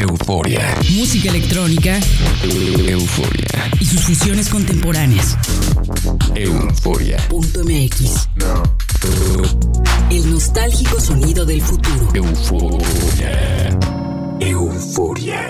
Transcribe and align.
euforia. 0.00 0.76
Música 0.90 1.30
electrónica. 1.30 1.98
Euforia. 2.44 3.70
Y 3.80 3.86
sus 3.86 4.02
fusiones 4.02 4.48
contemporáneas. 4.48 5.36
Euforia. 6.34 7.16
Punto 7.28 7.64
MX. 7.64 8.28
El 10.10 10.30
nostálgico 10.30 11.00
sonido 11.00 11.44
del 11.46 11.62
futuro. 11.62 12.10
Euforia. 12.14 13.78
Euforia. 14.40 15.48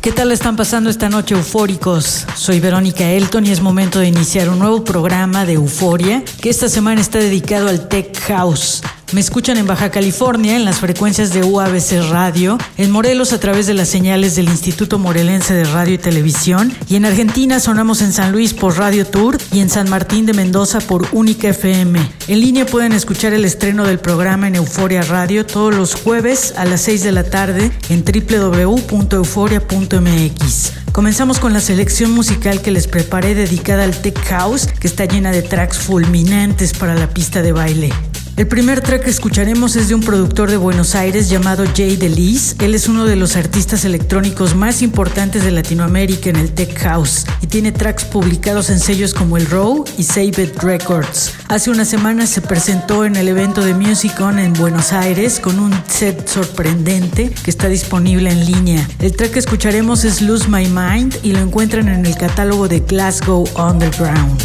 ¿Qué 0.00 0.12
tal 0.12 0.32
están 0.32 0.54
pasando 0.54 0.90
esta 0.90 1.08
noche 1.08 1.34
eufóricos? 1.34 2.26
Soy 2.36 2.60
Verónica 2.60 3.10
Elton 3.10 3.46
y 3.46 3.50
es 3.50 3.60
momento 3.60 4.00
de 4.00 4.08
iniciar 4.08 4.50
un 4.50 4.58
nuevo 4.58 4.84
programa 4.84 5.46
de 5.46 5.54
Euforia 5.54 6.22
que 6.40 6.50
esta 6.50 6.68
semana 6.68 7.00
está 7.00 7.18
dedicado 7.18 7.68
al 7.68 7.88
Tech 7.88 8.16
House. 8.28 8.82
Me 9.12 9.20
escuchan 9.20 9.58
en 9.58 9.66
Baja 9.66 9.90
California 9.90 10.56
en 10.56 10.64
las 10.64 10.80
frecuencias 10.80 11.32
de 11.32 11.44
UABC 11.44 12.10
Radio, 12.10 12.58
en 12.76 12.90
Morelos 12.90 13.32
a 13.32 13.38
través 13.38 13.66
de 13.66 13.74
las 13.74 13.88
señales 13.88 14.34
del 14.34 14.48
Instituto 14.48 14.98
Morelense 14.98 15.54
de 15.54 15.62
Radio 15.64 15.94
y 15.94 15.98
Televisión 15.98 16.72
y 16.88 16.96
en 16.96 17.04
Argentina 17.04 17.60
sonamos 17.60 18.02
en 18.02 18.12
San 18.12 18.32
Luis 18.32 18.54
por 18.54 18.76
Radio 18.76 19.06
Tour 19.06 19.38
y 19.52 19.60
en 19.60 19.70
San 19.70 19.88
Martín 19.88 20.26
de 20.26 20.32
Mendoza 20.32 20.80
por 20.80 21.06
Única 21.12 21.48
FM. 21.48 22.00
En 22.28 22.40
línea 22.40 22.66
pueden 22.66 22.90
escuchar 22.92 23.32
el 23.34 23.44
estreno 23.44 23.84
del 23.84 24.00
programa 24.00 24.48
en 24.48 24.56
Euforia 24.56 25.02
Radio 25.02 25.46
todos 25.46 25.72
los 25.74 25.94
jueves 25.94 26.54
a 26.56 26.64
las 26.64 26.80
6 26.82 27.04
de 27.04 27.12
la 27.12 27.22
tarde 27.24 27.70
en 27.90 28.04
www.euforia.mx. 28.04 30.72
Comenzamos 30.92 31.38
con 31.38 31.52
la 31.52 31.60
selección 31.60 32.12
musical 32.12 32.62
que 32.62 32.70
les 32.70 32.86
preparé 32.86 33.34
dedicada 33.34 33.84
al 33.84 34.00
Tech 34.00 34.18
House, 34.28 34.66
que 34.66 34.86
está 34.86 35.04
llena 35.06 35.32
de 35.32 35.42
tracks 35.42 35.78
fulminantes 35.78 36.72
para 36.72 36.94
la 36.94 37.10
pista 37.10 37.42
de 37.42 37.52
baile. 37.52 37.92
El 38.36 38.48
primer 38.48 38.80
track 38.80 39.04
que 39.04 39.10
escucharemos 39.10 39.76
es 39.76 39.88
de 39.88 39.94
un 39.94 40.00
productor 40.00 40.50
de 40.50 40.56
Buenos 40.56 40.96
Aires 40.96 41.30
llamado 41.30 41.64
Jay 41.76 41.94
Delis. 41.94 42.56
Él 42.58 42.74
es 42.74 42.88
uno 42.88 43.04
de 43.04 43.14
los 43.14 43.36
artistas 43.36 43.84
electrónicos 43.84 44.56
más 44.56 44.82
importantes 44.82 45.44
de 45.44 45.52
Latinoamérica 45.52 46.30
en 46.30 46.36
el 46.36 46.50
Tech 46.50 46.76
House 46.80 47.26
y 47.42 47.46
tiene 47.46 47.70
tracks 47.70 48.04
publicados 48.04 48.70
en 48.70 48.80
sellos 48.80 49.14
como 49.14 49.36
el 49.36 49.46
Row 49.46 49.84
y 49.96 50.02
Save 50.02 50.42
It 50.42 50.58
Records. 50.64 51.32
Hace 51.46 51.70
unas 51.70 51.86
semanas 51.86 52.28
se 52.28 52.40
presentó 52.40 53.04
en 53.04 53.14
el 53.14 53.28
evento 53.28 53.64
de 53.64 53.72
Music 53.72 54.20
On 54.20 54.40
en 54.40 54.52
Buenos 54.54 54.92
Aires 54.92 55.38
con 55.38 55.60
un 55.60 55.72
set 55.86 56.26
sorprendente 56.26 57.30
que 57.30 57.50
está 57.52 57.68
disponible 57.68 58.30
en 58.30 58.44
línea. 58.44 58.88
El 58.98 59.14
track 59.14 59.30
que 59.30 59.38
escucharemos 59.38 60.04
es 60.04 60.20
Lose 60.20 60.48
My 60.48 60.66
Mind 60.66 61.18
y 61.22 61.30
lo 61.30 61.38
encuentran 61.38 61.88
en 61.88 62.04
el 62.04 62.16
catálogo 62.16 62.66
de 62.66 62.80
Glasgow 62.80 63.44
Underground. 63.56 64.42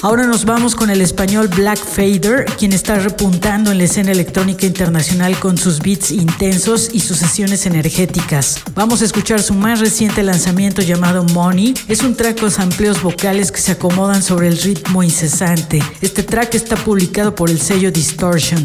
Ahora 0.00 0.26
nos 0.26 0.44
vamos 0.44 0.76
con 0.76 0.90
el 0.90 1.00
español 1.00 1.48
Black 1.48 1.78
Fader, 1.78 2.44
quien 2.56 2.72
está 2.72 3.00
repuntando 3.00 3.72
en 3.72 3.78
la 3.78 3.84
escena 3.84 4.12
electrónica 4.12 4.64
internacional 4.64 5.36
con 5.40 5.58
sus 5.58 5.80
beats 5.80 6.12
intensos 6.12 6.90
y 6.92 7.00
sus 7.00 7.16
sesiones 7.16 7.66
energéticas. 7.66 8.62
Vamos 8.76 9.02
a 9.02 9.06
escuchar 9.06 9.42
su 9.42 9.54
más 9.54 9.80
reciente 9.80 10.22
lanzamiento 10.22 10.82
llamado 10.82 11.24
Money. 11.24 11.74
Es 11.88 12.04
un 12.04 12.14
track 12.14 12.38
con 12.40 12.60
amplios 12.60 13.02
vocales 13.02 13.50
que 13.50 13.60
se 13.60 13.72
acomodan 13.72 14.22
sobre 14.22 14.46
el 14.46 14.56
ritmo 14.56 15.02
incesante. 15.02 15.82
Este 16.00 16.22
track 16.22 16.54
está 16.54 16.76
publicado 16.76 17.34
por 17.34 17.50
el 17.50 17.60
sello 17.60 17.90
Distortion. 17.90 18.64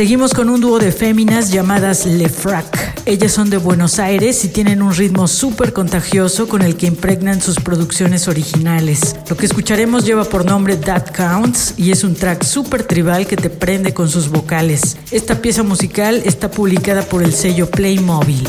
Seguimos 0.00 0.32
con 0.32 0.48
un 0.48 0.62
dúo 0.62 0.78
de 0.78 0.92
féminas 0.92 1.50
llamadas 1.50 2.06
Le 2.06 2.30
Frac. 2.30 3.02
Ellas 3.04 3.32
son 3.32 3.50
de 3.50 3.58
Buenos 3.58 3.98
Aires 3.98 4.42
y 4.46 4.48
tienen 4.48 4.80
un 4.80 4.94
ritmo 4.94 5.28
súper 5.28 5.74
contagioso 5.74 6.48
con 6.48 6.62
el 6.62 6.78
que 6.78 6.86
impregnan 6.86 7.42
sus 7.42 7.56
producciones 7.56 8.26
originales. 8.26 9.14
Lo 9.28 9.36
que 9.36 9.44
escucharemos 9.44 10.06
lleva 10.06 10.24
por 10.24 10.46
nombre 10.46 10.78
That 10.78 11.10
Counts 11.14 11.74
y 11.76 11.90
es 11.90 12.02
un 12.02 12.14
track 12.14 12.44
súper 12.44 12.84
tribal 12.84 13.26
que 13.26 13.36
te 13.36 13.50
prende 13.50 13.92
con 13.92 14.08
sus 14.08 14.30
vocales. 14.30 14.96
Esta 15.10 15.42
pieza 15.42 15.64
musical 15.64 16.22
está 16.24 16.50
publicada 16.50 17.02
por 17.02 17.22
el 17.22 17.34
sello 17.34 17.70
Playmobil. 17.70 18.48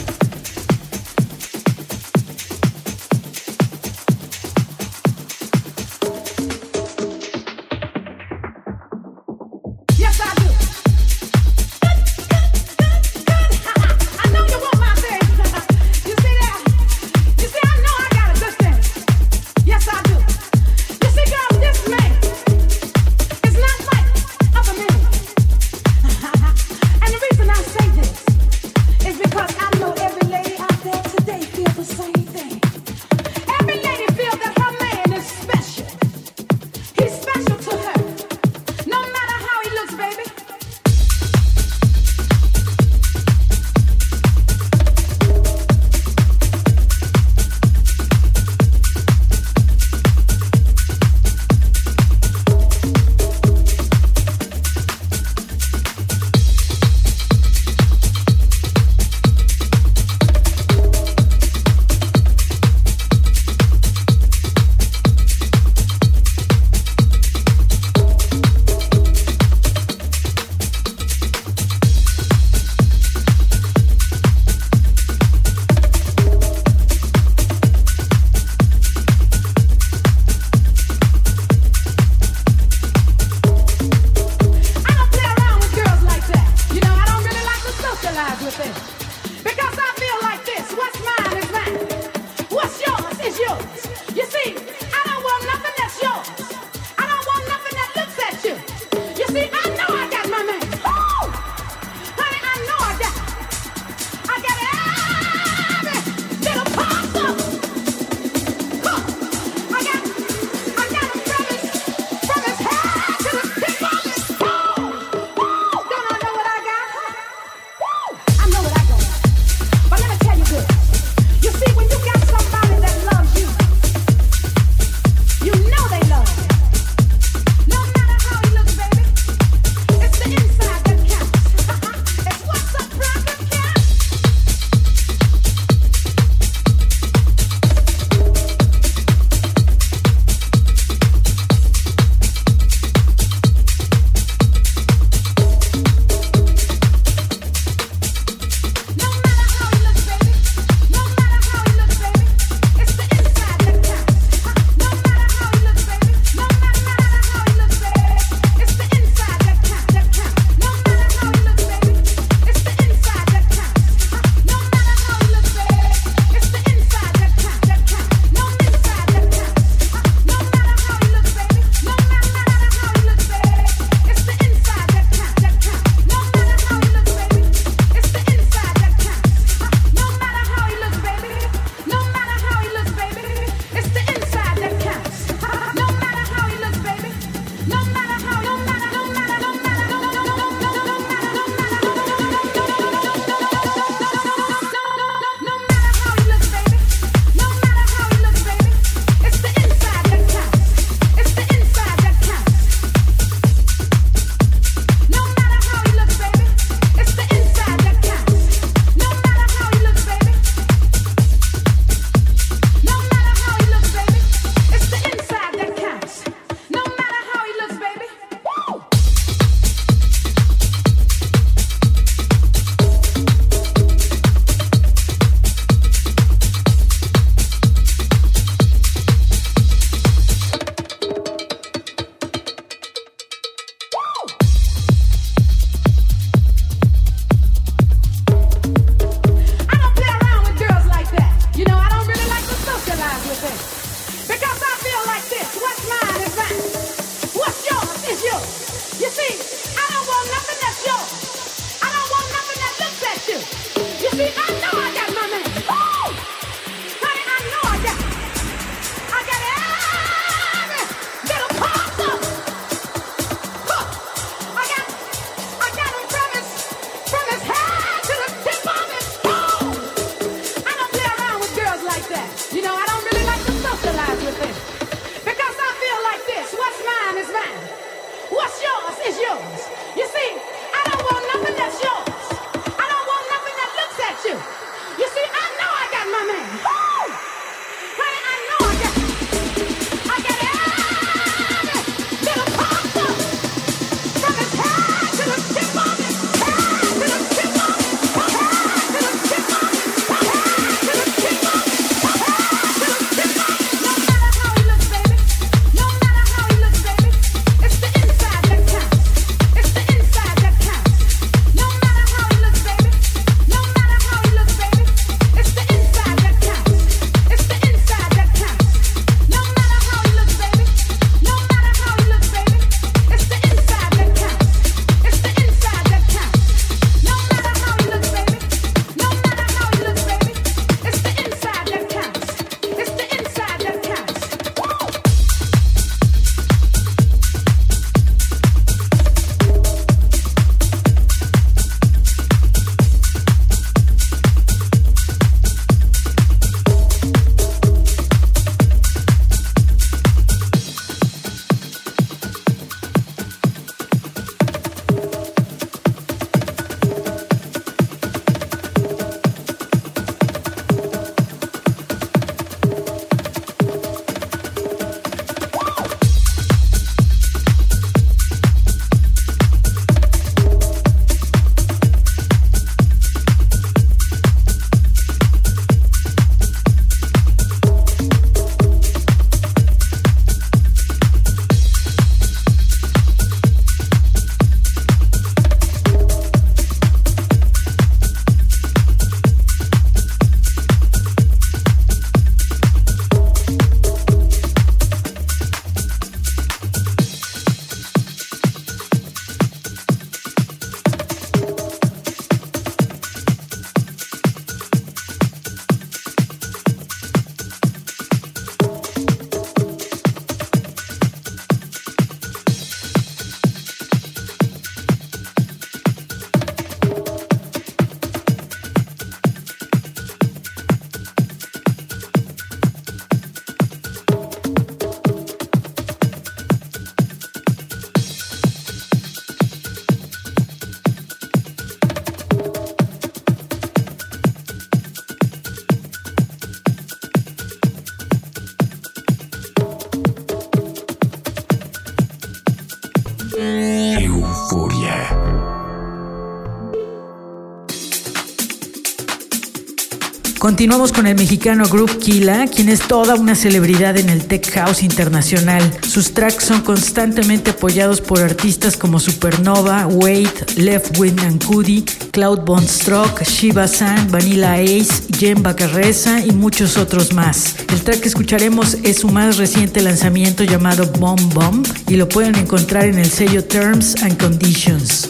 Continuamos 450.61 450.91
con 450.91 451.07
el 451.07 451.15
mexicano 451.15 451.67
Group 451.67 451.97
Kila, 451.97 452.45
quien 452.45 452.69
es 452.69 452.81
toda 452.81 453.15
una 453.15 453.33
celebridad 453.33 453.97
en 453.97 454.09
el 454.09 454.25
tech 454.25 454.47
house 454.51 454.83
internacional. 454.83 455.63
Sus 455.81 456.13
tracks 456.13 456.43
son 456.43 456.61
constantemente 456.61 457.49
apoyados 457.49 457.99
por 457.99 458.19
artistas 458.19 458.77
como 458.77 458.99
Supernova, 458.99 459.87
Wade, 459.87 460.29
Left 460.57 460.99
Wind 460.99 461.19
and 461.21 461.43
Cudi, 461.43 461.81
Cloud 462.11 462.41
Bonstrock, 462.41 463.23
Shiva 463.23 463.67
San, 463.67 464.11
Vanilla 464.11 464.53
Ace, 464.53 465.07
Jen 465.17 465.41
Bacarreza 465.41 466.23
y 466.23 466.29
muchos 466.29 466.77
otros 466.77 467.11
más. 467.11 467.55
El 467.73 467.81
track 467.81 468.01
que 468.01 468.09
escucharemos 468.09 468.75
es 468.83 468.99
su 468.99 469.09
más 469.09 469.37
reciente 469.37 469.81
lanzamiento 469.81 470.43
llamado 470.43 470.85
Bomb 470.99 471.33
Bomb 471.33 471.67
y 471.87 471.95
lo 471.95 472.07
pueden 472.07 472.35
encontrar 472.35 472.85
en 472.85 472.99
el 472.99 473.09
sello 473.09 473.43
Terms 473.43 473.95
and 474.03 474.15
Conditions. 474.21 475.09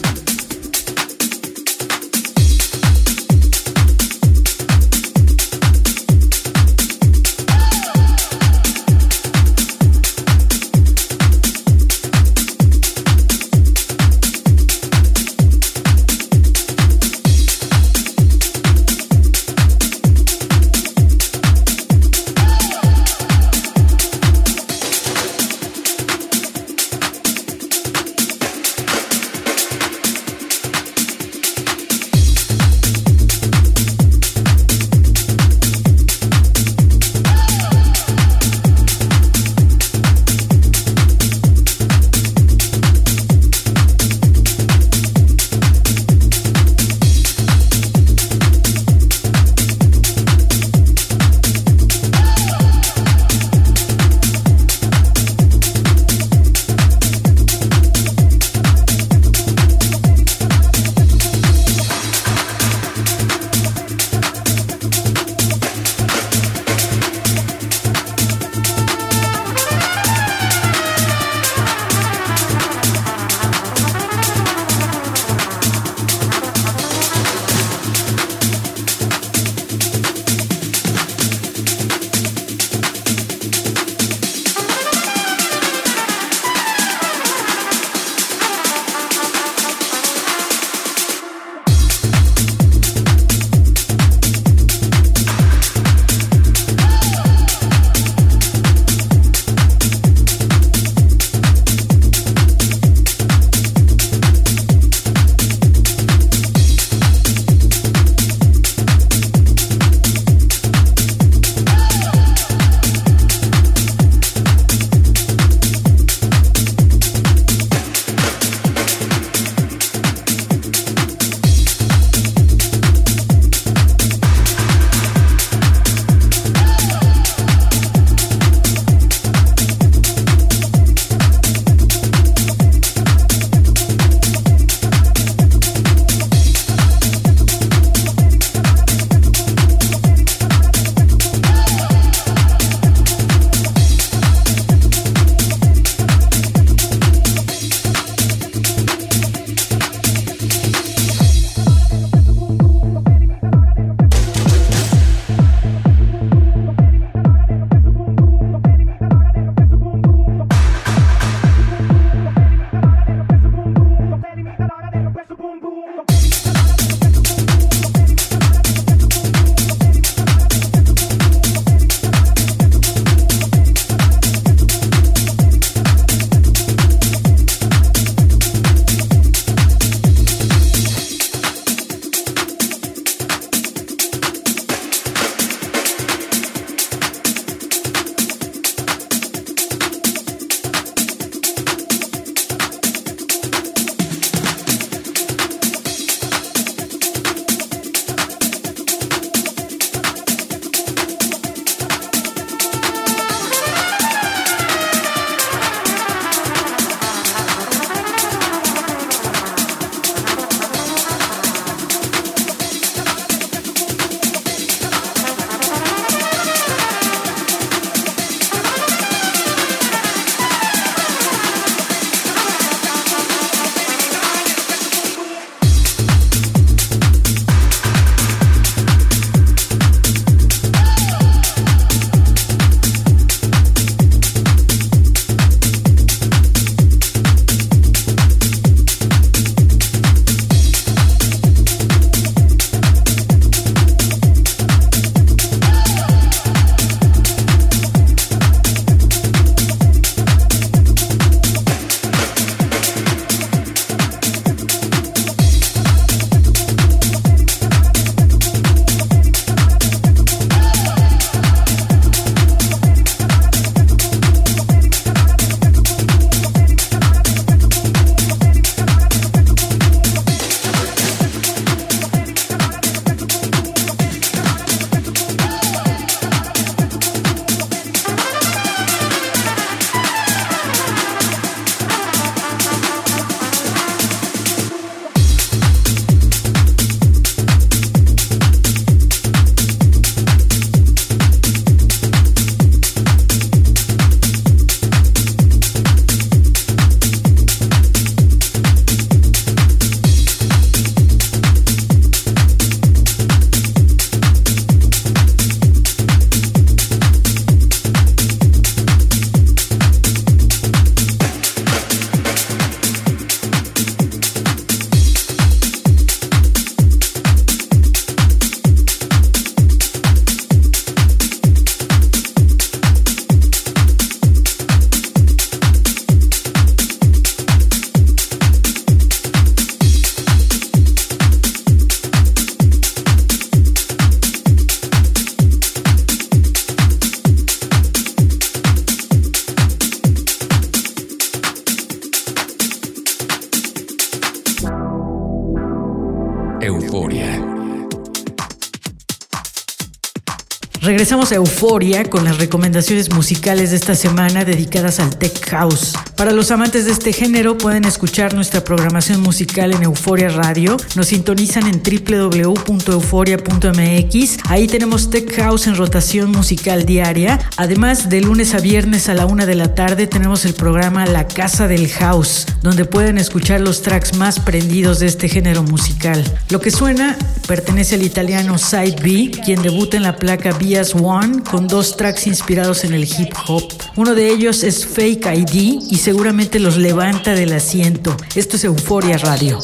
Regresamos 351.02 351.32
a 351.32 351.34
Euforia 351.34 352.04
con 352.04 352.24
las 352.24 352.38
recomendaciones 352.38 353.12
musicales 353.12 353.70
de 353.70 353.76
esta 353.76 353.96
semana 353.96 354.44
dedicadas 354.44 355.00
al 355.00 355.18
Tech 355.18 355.44
House. 355.48 355.94
Para 356.22 356.34
los 356.34 356.52
amantes 356.52 356.84
de 356.84 356.92
este 356.92 357.12
género 357.12 357.58
pueden 357.58 357.84
escuchar 357.84 358.32
nuestra 358.32 358.62
programación 358.62 359.20
musical 359.22 359.72
en 359.72 359.82
Euforia 359.82 360.28
Radio. 360.28 360.76
Nos 360.94 361.08
sintonizan 361.08 361.64
en 361.66 361.82
www.euforia.mx. 361.82 364.38
Ahí 364.48 364.68
tenemos 364.68 365.10
Tech 365.10 365.34
House 365.34 365.66
en 365.66 365.74
rotación 365.74 366.30
musical 366.30 366.86
diaria. 366.86 367.40
Además, 367.56 368.08
de 368.08 368.20
lunes 368.20 368.54
a 368.54 368.60
viernes 368.60 369.08
a 369.08 369.14
la 369.14 369.26
una 369.26 369.46
de 369.46 369.56
la 369.56 369.74
tarde 369.74 370.06
tenemos 370.06 370.44
el 370.44 370.54
programa 370.54 371.06
La 371.06 371.26
Casa 371.26 371.66
del 371.66 371.88
House, 371.88 372.46
donde 372.62 372.84
pueden 372.84 373.18
escuchar 373.18 373.60
los 373.60 373.82
tracks 373.82 374.16
más 374.16 374.38
prendidos 374.38 375.00
de 375.00 375.06
este 375.06 375.28
género 375.28 375.64
musical. 375.64 376.22
Lo 376.50 376.60
que 376.60 376.70
suena 376.70 377.18
pertenece 377.48 377.96
al 377.96 378.04
italiano 378.04 378.58
Side 378.58 378.94
B, 379.02 379.32
quien 379.44 379.60
debuta 379.60 379.96
en 379.96 380.04
la 380.04 380.14
placa 380.14 380.52
B 380.52 380.80
One 381.02 381.42
con 381.42 381.66
dos 381.66 381.96
tracks 381.96 382.28
inspirados 382.28 382.84
en 382.84 382.94
el 382.94 383.02
hip 383.02 383.34
hop. 383.48 383.64
Uno 383.96 384.14
de 384.14 384.28
ellos 384.28 384.62
es 384.62 384.86
Fake 384.86 385.26
ID 385.26 385.80
y 385.90 385.96
seguramente 386.12 386.60
los 386.60 386.76
levanta 386.76 387.34
del 387.34 387.54
asiento. 387.54 388.14
Esto 388.34 388.56
es 388.56 388.64
Euforia 388.64 389.16
Radio. 389.16 389.58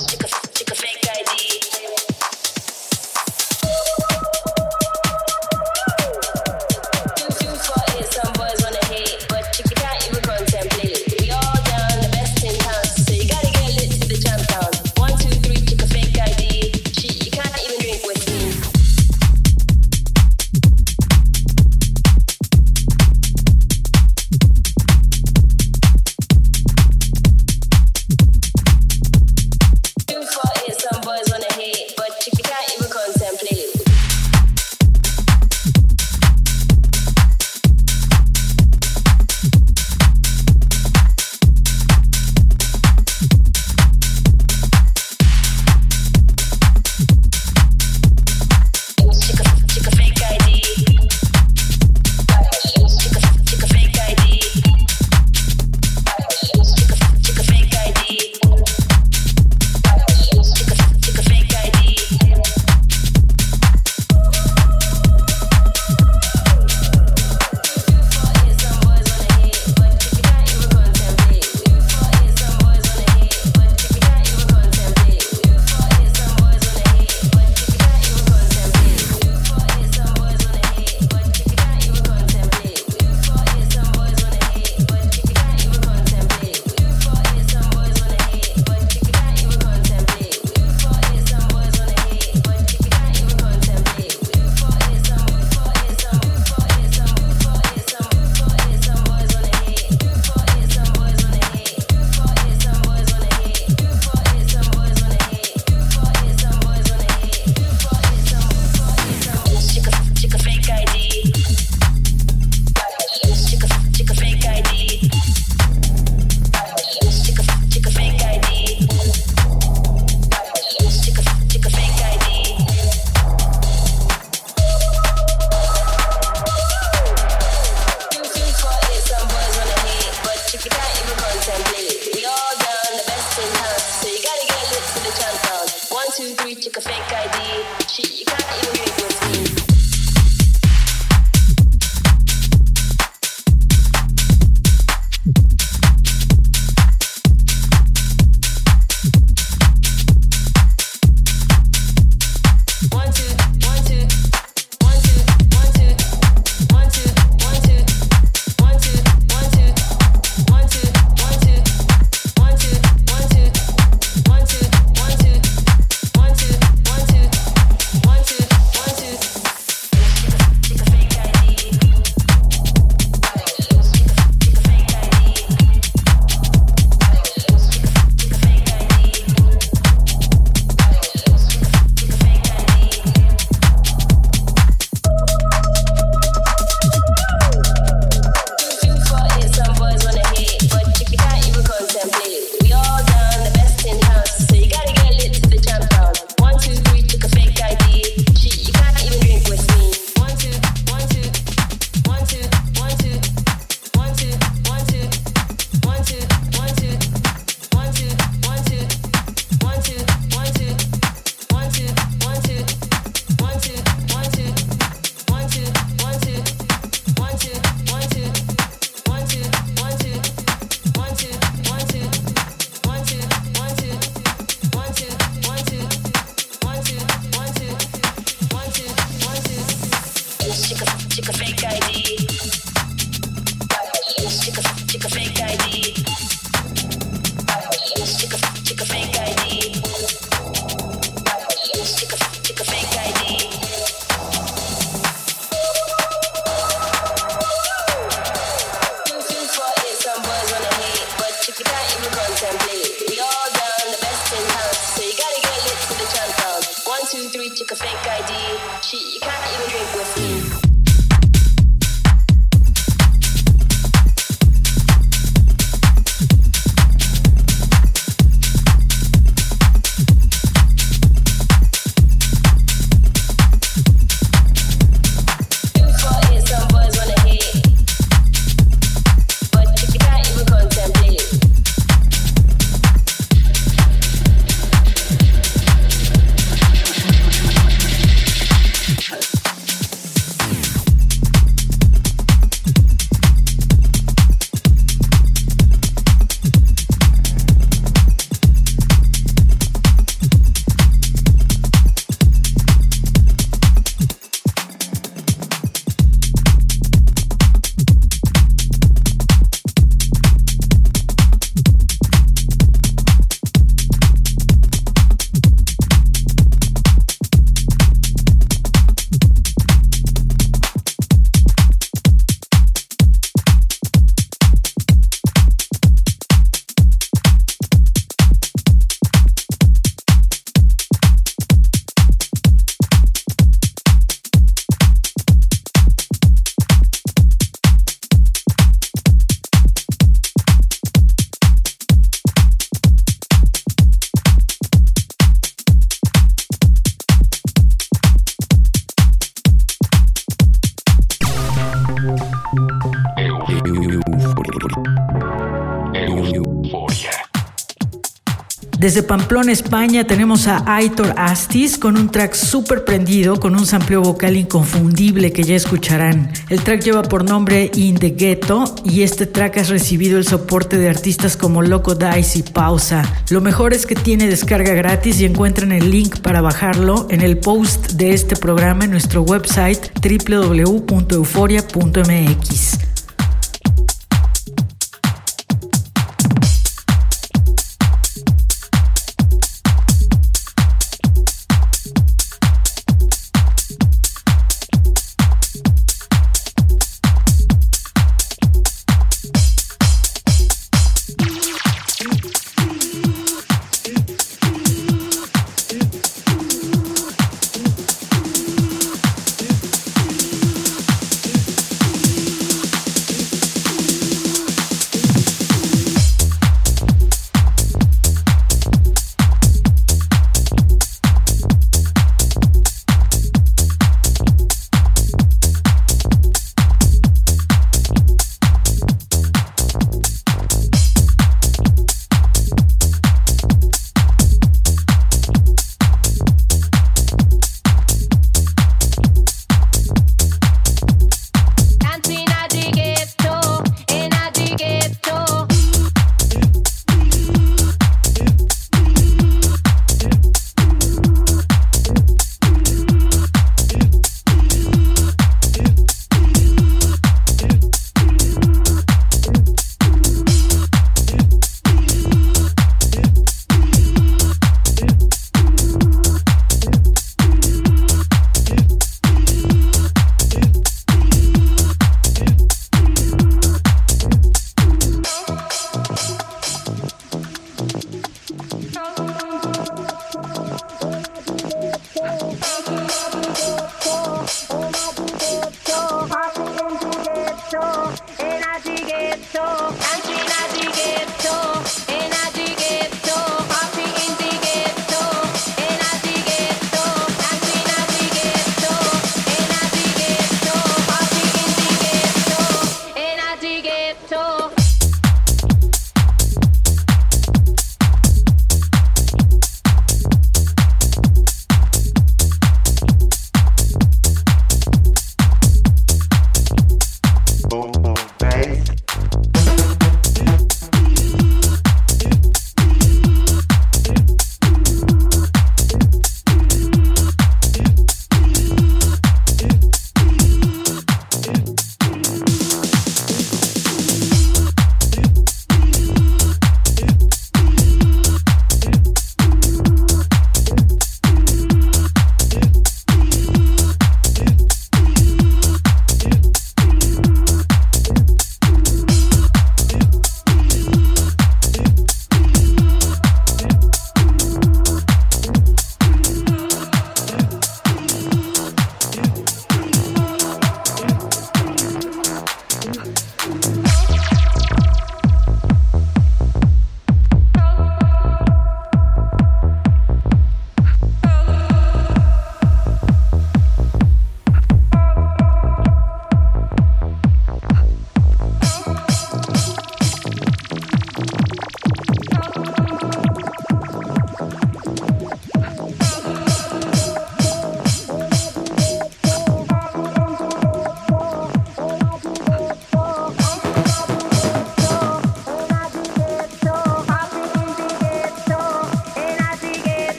Desde 358.88 359.02
Pamplona, 359.02 359.52
España, 359.52 360.06
tenemos 360.06 360.46
a 360.46 360.62
Aitor 360.64 361.12
Astis 361.18 361.76
con 361.76 361.98
un 361.98 362.08
track 362.08 362.32
súper 362.32 362.86
prendido, 362.86 363.38
con 363.38 363.54
un 363.54 363.66
sampleo 363.66 364.00
vocal 364.00 364.34
inconfundible 364.34 365.30
que 365.30 365.42
ya 365.42 365.56
escucharán. 365.56 366.32
El 366.48 366.62
track 366.62 366.84
lleva 366.84 367.02
por 367.02 367.22
nombre 367.22 367.70
In 367.74 367.98
the 367.98 368.12
Ghetto 368.12 368.64
y 368.86 369.02
este 369.02 369.26
track 369.26 369.58
ha 369.58 369.64
recibido 369.64 370.16
el 370.16 370.24
soporte 370.24 370.78
de 370.78 370.88
artistas 370.88 371.36
como 371.36 371.60
Loco 371.60 371.96
Dice 371.96 372.38
y 372.38 372.42
Pausa. 372.44 373.02
Lo 373.28 373.42
mejor 373.42 373.74
es 373.74 373.84
que 373.84 373.94
tiene 373.94 374.26
descarga 374.26 374.72
gratis 374.72 375.20
y 375.20 375.26
encuentran 375.26 375.72
el 375.72 375.90
link 375.90 376.20
para 376.20 376.40
bajarlo 376.40 377.08
en 377.10 377.20
el 377.20 377.36
post 377.36 377.92
de 377.92 378.14
este 378.14 378.36
programa 378.36 378.84
en 378.84 378.92
nuestro 378.92 379.20
website 379.20 379.90
www.euforia.mx. 380.00 382.67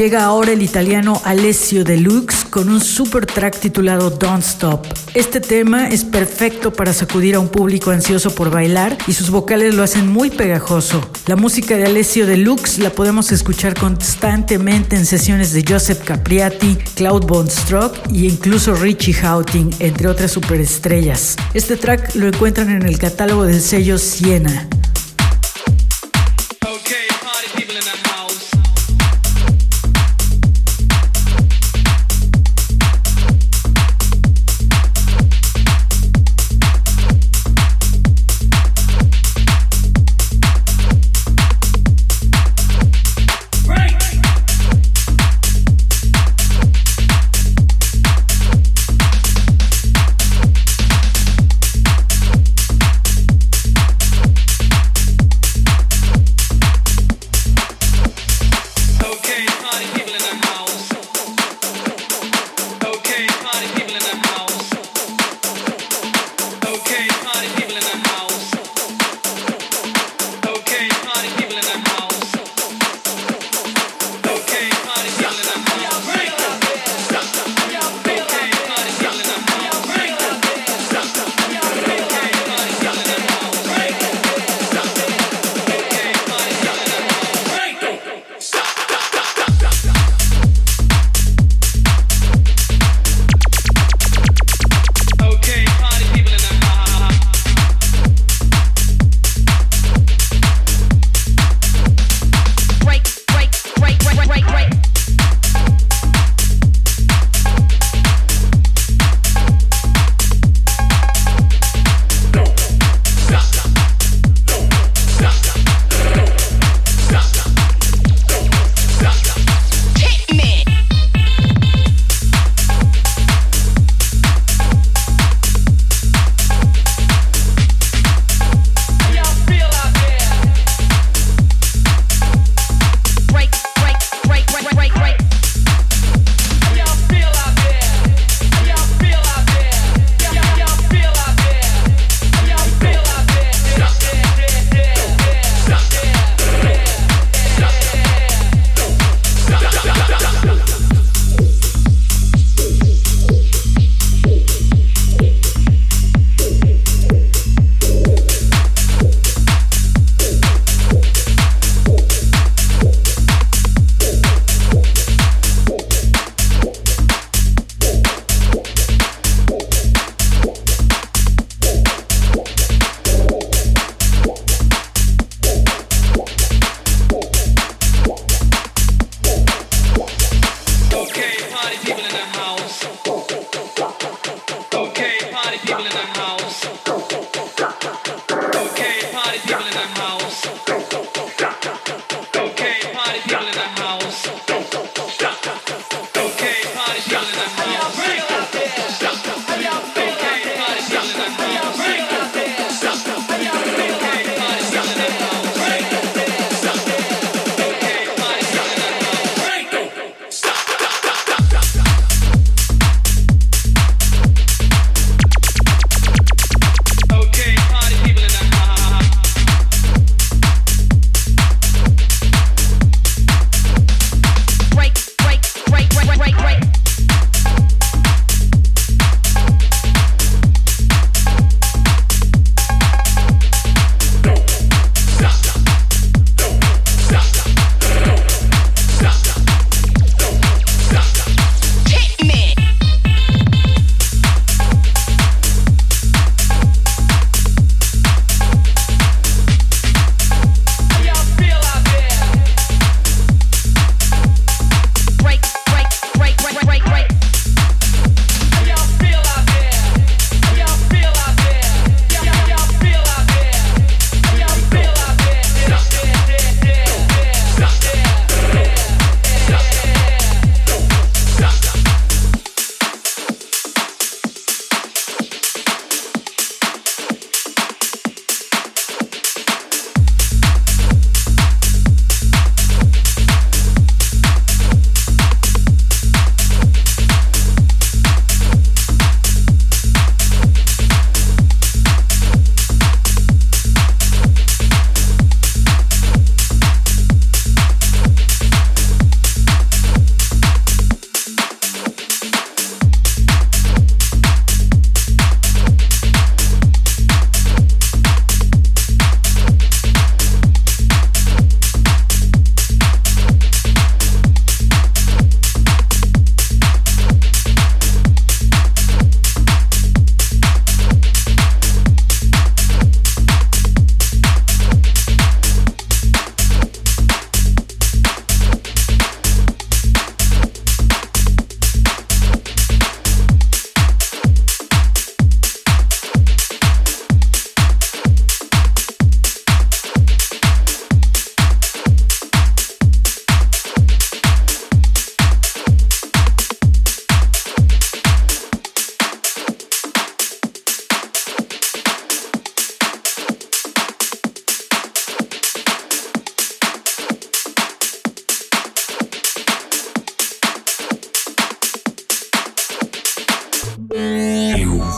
Llega 0.00 0.24
ahora 0.24 0.52
el 0.52 0.62
italiano 0.62 1.20
Alessio 1.26 1.84
Deluxe 1.84 2.46
con 2.48 2.70
un 2.70 2.80
super 2.80 3.26
track 3.26 3.60
titulado 3.60 4.08
Don't 4.08 4.42
Stop. 4.42 4.86
Este 5.12 5.42
tema 5.42 5.90
es 5.90 6.04
perfecto 6.04 6.72
para 6.72 6.94
sacudir 6.94 7.34
a 7.34 7.38
un 7.38 7.50
público 7.50 7.90
ansioso 7.90 8.34
por 8.34 8.50
bailar 8.50 8.96
y 9.06 9.12
sus 9.12 9.28
vocales 9.28 9.74
lo 9.74 9.82
hacen 9.82 10.10
muy 10.10 10.30
pegajoso. 10.30 11.06
La 11.26 11.36
música 11.36 11.76
de 11.76 11.84
Alessio 11.84 12.26
Deluxe 12.26 12.78
la 12.78 12.88
podemos 12.88 13.30
escuchar 13.30 13.78
constantemente 13.78 14.96
en 14.96 15.04
sesiones 15.04 15.52
de 15.52 15.66
Joseph 15.68 16.02
Capriati, 16.02 16.78
Cloud 16.94 17.26
Bonstrock 17.26 17.94
y 18.10 18.26
incluso 18.26 18.74
Richie 18.74 19.12
Houghton, 19.12 19.68
entre 19.80 20.08
otras 20.08 20.30
superestrellas. 20.30 21.36
Este 21.52 21.76
track 21.76 22.14
lo 22.14 22.26
encuentran 22.26 22.70
en 22.70 22.86
el 22.86 22.98
catálogo 22.98 23.44
del 23.44 23.60
sello 23.60 23.98
Siena. 23.98 24.66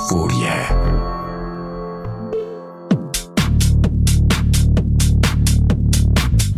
furia. 0.09 0.83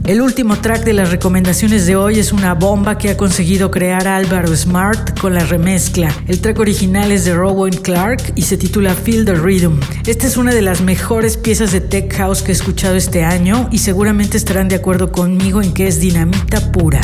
El 0.05 0.20
último 0.20 0.57
track 0.57 0.84
de 0.84 0.92
las 0.92 1.11
recomendaciones 1.11 1.86
de 1.86 1.97
hoy 1.97 2.18
es 2.18 2.30
una 2.32 2.53
bomba 2.53 2.99
que 2.99 3.09
ha 3.09 3.16
conseguido 3.16 3.70
crear 3.70 4.07
Álvaro 4.07 4.55
Smart 4.55 5.18
con 5.18 5.32
la 5.32 5.47
remezcla. 5.47 6.14
El 6.28 6.40
track 6.40 6.59
original 6.59 7.11
es 7.11 7.24
de 7.24 7.34
Rowan 7.34 7.72
Clark 7.72 8.34
y 8.34 8.42
se 8.42 8.59
titula 8.59 8.95
Feel 8.95 9.24
the 9.24 9.34
Rhythm. 9.34 9.80
Esta 10.07 10.26
es 10.26 10.36
una 10.36 10.53
de 10.53 10.61
las 10.61 10.82
mejores 10.82 11.38
piezas 11.38 11.72
de 11.72 11.80
Tech 11.80 12.14
House 12.16 12.42
que 12.42 12.53
he 12.53 12.55
escuchado 12.55 12.97
este 12.97 13.24
año 13.24 13.68
y 13.72 13.78
seguramente 13.78 14.36
estarán 14.36 14.68
de 14.68 14.76
acuerdo 14.76 15.11
conmigo 15.11 15.62
en 15.62 15.72
que 15.72 15.86
es 15.86 16.01
dinamita 16.01 16.70
pura. 16.70 17.01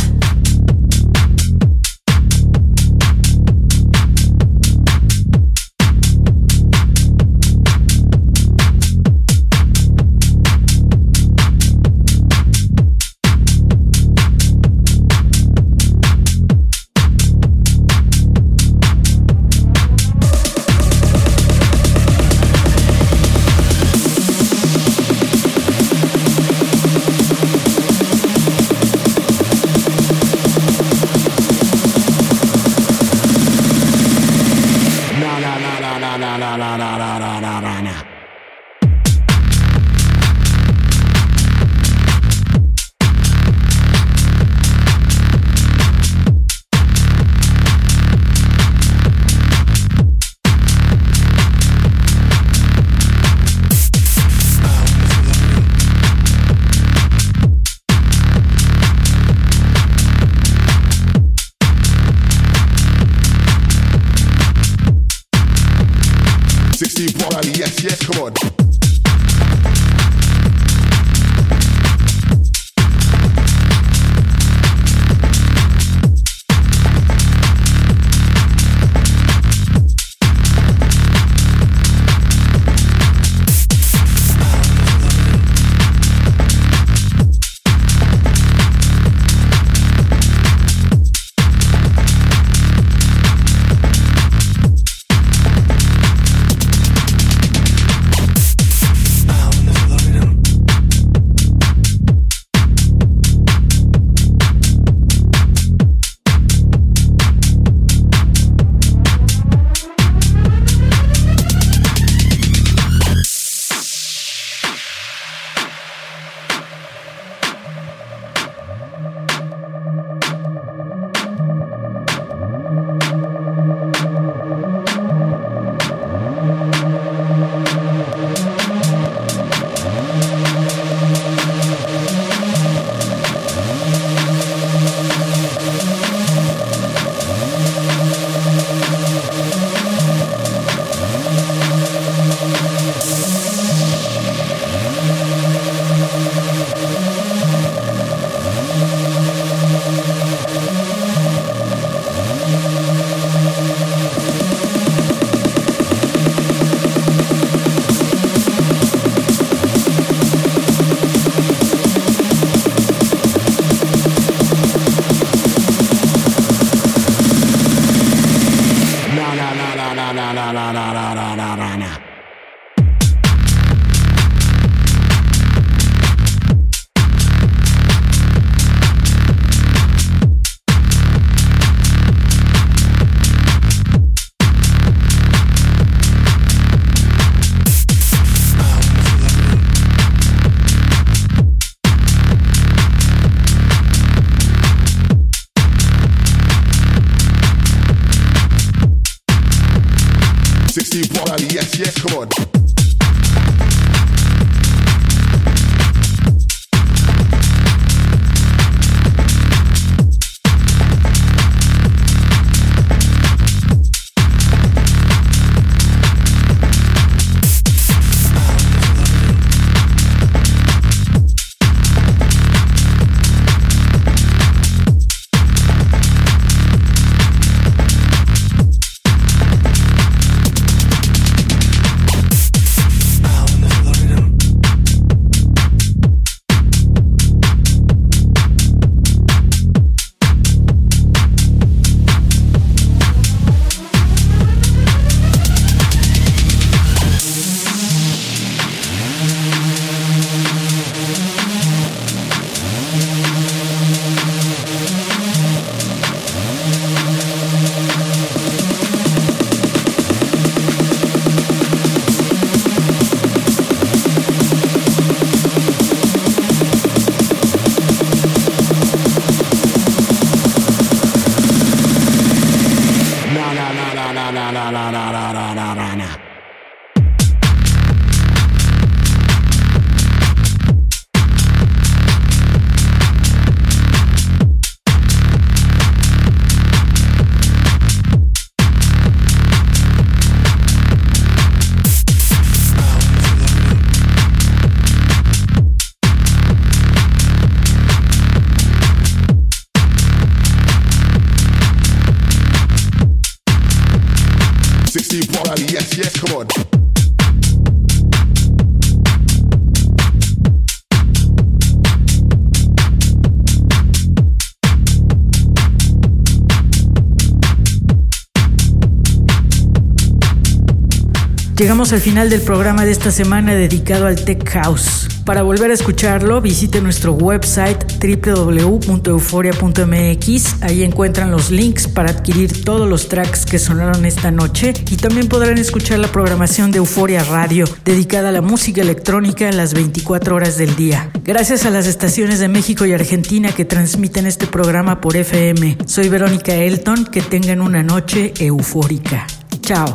Llegamos 321.61 321.93
al 321.93 322.01
final 322.01 322.31
del 322.31 322.41
programa 322.41 322.87
de 322.87 322.91
esta 322.91 323.11
semana 323.11 323.55
dedicado 323.55 324.07
al 324.07 324.25
Tech 324.25 324.49
House. 324.49 325.09
Para 325.27 325.43
volver 325.43 325.71
a 325.71 325.75
escucharlo, 325.75 326.41
visite 326.41 326.81
nuestro 326.81 327.13
website 327.13 327.85
www.euforia.mx. 328.03 330.63
Ahí 330.63 330.83
encuentran 330.83 331.31
los 331.31 331.51
links 331.51 331.87
para 331.87 332.13
adquirir 332.13 332.65
todos 332.65 332.89
los 332.89 333.11
tracks 333.11 333.45
que 333.45 333.59
sonaron 333.59 334.07
esta 334.07 334.31
noche 334.31 334.73
y 334.91 334.97
también 334.97 335.29
podrán 335.29 335.59
escuchar 335.59 335.99
la 335.99 336.09
programación 336.09 336.71
de 336.71 336.79
Euforia 336.79 337.23
Radio, 337.25 337.67
dedicada 337.85 338.31
a 338.31 338.33
la 338.33 338.41
música 338.41 338.81
electrónica 338.81 339.47
en 339.47 339.59
las 339.59 339.75
24 339.75 340.35
horas 340.35 340.57
del 340.57 340.75
día. 340.77 341.11
Gracias 341.25 341.67
a 341.67 341.71
las 341.71 341.87
estaciones 341.87 342.39
de 342.39 342.49
México 342.49 342.87
y 342.87 342.95
Argentina 342.95 343.53
que 343.53 343.67
transmiten 343.67 344.27
este 344.27 344.47
programa 344.47 345.03
por 345.03 345.15
FM. 345.15 345.77
Soy 345.85 346.09
Verónica 346.09 346.55
Elton, 346.55 347.05
que 347.05 347.21
tengan 347.21 347.61
una 347.61 347.83
noche 347.83 348.33
eufórica. 348.39 349.27
Chao. 349.61 349.95